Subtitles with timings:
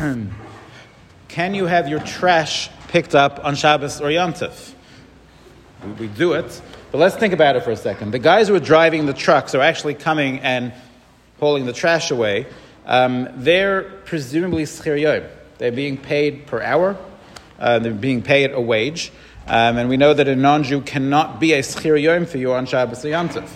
[1.28, 4.72] can you have your trash picked up on Shabbos or Yom Tov?
[5.98, 6.60] We, do it,
[6.90, 8.12] but let's think about it for a second.
[8.12, 10.72] The guys who are driving the trucks are actually coming and
[11.38, 12.46] hauling the trash away.
[12.86, 15.28] Um, they're presumably schir
[15.58, 16.96] They're being paid per hour.
[17.58, 19.12] Uh, they're being paid a wage.
[19.46, 23.04] Um, and we know that a non-Jew cannot be a schir for you on Shabbos
[23.04, 23.50] or Yom Tov.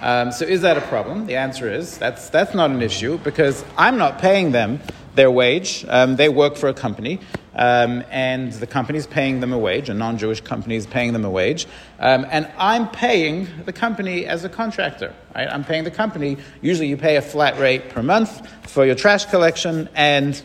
[0.00, 1.26] Um, so is that a problem?
[1.26, 4.80] The answer is that's, that's not an issue because I'm not paying them
[5.14, 5.84] their wage.
[5.88, 7.20] Um, they work for a company,
[7.54, 11.12] um, and the company is paying them a wage, a non Jewish company is paying
[11.12, 11.66] them a wage,
[12.00, 15.14] um, and I'm paying the company as a contractor.
[15.34, 15.48] Right?
[15.48, 16.36] I'm paying the company.
[16.60, 20.40] Usually you pay a flat rate per month for your trash collection, and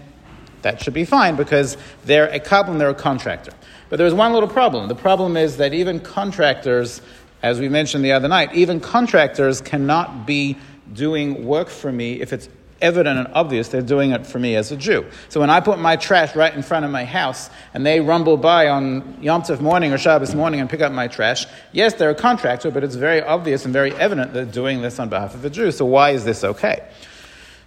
[0.62, 3.52] that should be fine because they're a carbon, they're a contractor.
[3.90, 4.88] But there's one little problem.
[4.88, 7.02] The problem is that even contractors,
[7.42, 10.58] as we mentioned the other night, even contractors cannot be
[10.94, 12.50] doing work for me if it's
[12.82, 15.06] evident and obvious they're doing it for me as a Jew.
[15.30, 18.38] So when I put my trash right in front of my house and they rumble
[18.38, 22.10] by on Yom Tov morning or Shabbos morning and pick up my trash, yes, they're
[22.10, 25.44] a contractor, but it's very obvious and very evident they're doing this on behalf of
[25.44, 25.72] a Jew.
[25.72, 26.88] So why is this okay?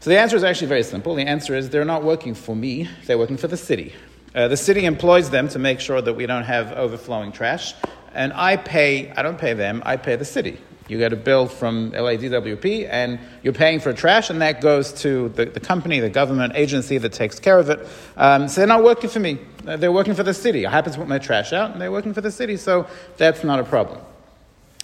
[0.00, 1.14] So the answer is actually very simple.
[1.14, 3.94] The answer is they're not working for me, they're working for the city.
[4.34, 7.74] Uh, the city employs them to make sure that we don't have overflowing trash,
[8.14, 10.58] and I pay, I don't pay them, I pay the city.
[10.88, 15.30] You get a bill from LADWP and you're paying for trash, and that goes to
[15.30, 17.86] the, the company, the government agency that takes care of it.
[18.16, 20.66] Um, so they're not working for me, uh, they're working for the city.
[20.66, 23.44] I happen to put my trash out, and they're working for the city, so that's
[23.44, 24.00] not a problem.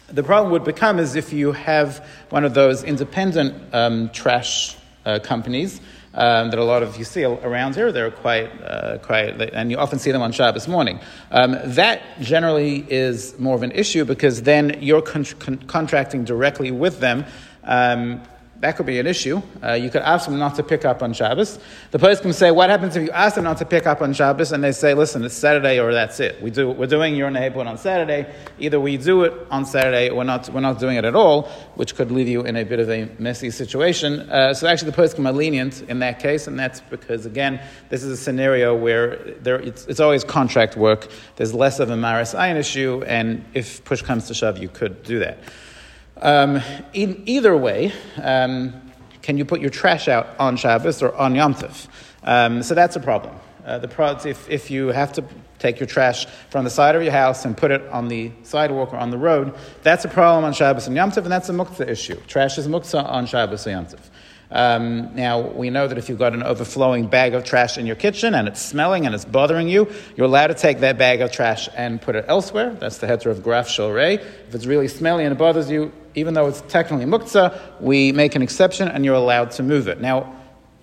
[0.09, 5.19] The problem would become is if you have one of those independent um, trash uh,
[5.19, 5.81] companies
[6.15, 7.93] um, that a lot of you see around here.
[7.93, 11.01] They're quite, uh, quite, and you often see them on Shabbos morning.
[11.31, 16.71] Um, that generally is more of an issue because then you're con- con- contracting directly
[16.71, 17.25] with them.
[17.65, 18.23] Um,
[18.61, 19.41] that could be an issue.
[19.63, 21.61] Uh, you could ask them not to pick up on Shabbos.
[21.93, 24.13] The person can say, what happens if you ask them not to pick up on
[24.13, 26.43] Shabbos and they say, listen, it's Saturday or that's it.
[26.43, 28.33] We do, we're doing your neighborhood on Saturday.
[28.59, 31.43] Either we do it on Saturday or we're not, we're not doing it at all,
[31.77, 34.29] which could leave you in a bit of a messy situation.
[34.29, 37.61] Uh, so actually the person can be lenient in that case, and that's because, again,
[37.91, 41.09] this is a scenario where there, it's, it's always contract work.
[41.37, 45.05] There's less of a maris ayin issue, and if push comes to shove, you could
[45.05, 45.39] do that.
[46.21, 46.61] Um,
[46.93, 47.93] in either way,
[48.23, 48.75] um,
[49.23, 51.87] can you put your trash out on Shabbos or on Yom Tov?
[52.25, 53.37] Um, so that's a problem.
[53.65, 55.25] Uh, the if, if you have to
[55.59, 58.93] take your trash from the side of your house and put it on the sidewalk
[58.93, 61.53] or on the road, that's a problem on Shabbos and Yom Tov, and that's a
[61.53, 62.17] muktzah issue.
[62.27, 64.11] Trash is muktzah on Shabbos and Yom Tov.
[64.51, 67.97] Um, now, we know that if you've got an overflowing bag of trash in your
[67.97, 71.31] kitchen and it's smelling and it's bothering you, you're allowed to take that bag of
[71.31, 72.75] trash and put it elsewhere.
[72.75, 73.69] That's the heter of graf.
[73.79, 78.35] If it's really smelly and it bothers you, even though it's technically muktzah, we make
[78.35, 80.01] an exception and you're allowed to move it.
[80.01, 80.35] Now,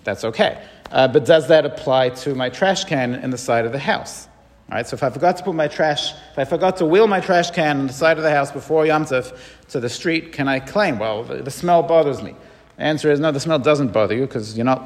[0.04, 0.62] that's okay.
[0.90, 4.28] Uh, but does that apply to my trash can in the side of the house?
[4.68, 7.06] All right, so if I forgot to put my trash, if I forgot to wheel
[7.06, 9.36] my trash can on the side of the house before Yom Tov
[9.68, 12.34] to the street, can I claim, well, the, the smell bothers me?
[12.76, 14.82] The answer is no, the smell doesn't bother you because you're not,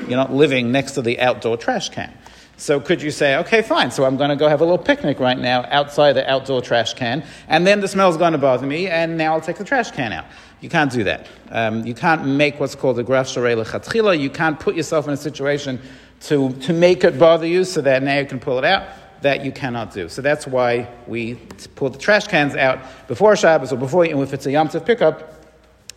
[0.00, 2.12] you're not living next to the outdoor trash can.
[2.58, 5.20] So could you say, okay, fine, so I'm going to go have a little picnic
[5.20, 8.88] right now outside the outdoor trash can, and then the smell's going to bother me,
[8.88, 10.24] and now I'll take the trash can out.
[10.62, 11.26] You can't do that.
[11.50, 14.18] Um, you can't make what's called a graf lechatchila.
[14.18, 15.78] You can't put yourself in a situation
[16.22, 18.88] to, to make it bother you so that now you can pull it out.
[19.22, 20.08] That you cannot do.
[20.08, 21.34] So that's why we
[21.74, 24.84] pull the trash cans out before Shabbos or before, and if it's a Yom Tov
[24.84, 25.45] pickup,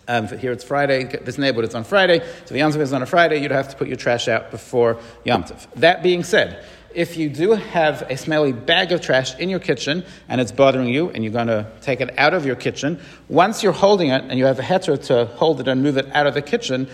[0.10, 1.04] um, here it's Friday.
[1.04, 2.20] This neighborhood it's on Friday.
[2.46, 4.52] So the Yom Tov is on a Friday, you'd have to put your trash out
[4.52, 5.68] before Yom Tov.
[5.76, 6.66] That being said,
[6.96, 10.88] if you do have a smelly bag of trash in your kitchen and it's bothering
[10.88, 14.24] you and you're going to take it out of your kitchen, once you're holding it
[14.24, 16.90] and you have a heter to hold it and move it out of the kitchen,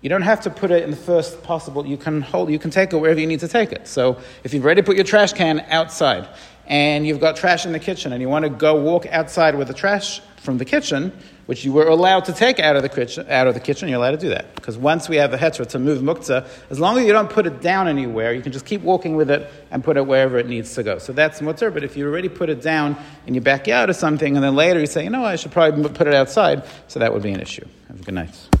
[0.00, 1.84] you don't have to put it in the first possible.
[1.84, 2.50] You can hold.
[2.50, 3.88] You can take it wherever you need to take it.
[3.88, 6.28] So if you've already put your trash can outside
[6.66, 9.66] and you've got trash in the kitchen and you want to go walk outside with
[9.66, 11.12] the trash from the kitchen,
[11.46, 13.98] which you were allowed to take out of the kitchen, out of the kitchen, you're
[13.98, 14.54] allowed to do that.
[14.54, 17.46] Because once we have a hetra to move muktzah, as long as you don't put
[17.46, 20.46] it down anywhere, you can just keep walking with it and put it wherever it
[20.46, 20.98] needs to go.
[20.98, 21.70] So that's mutter.
[21.70, 22.96] But if you already put it down
[23.26, 25.88] in your backyard or something, and then later you say, you know, I should probably
[25.90, 27.66] put it outside, so that would be an issue.
[27.88, 28.59] Have a good night.